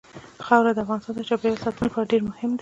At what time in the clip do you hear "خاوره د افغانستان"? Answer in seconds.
0.45-1.13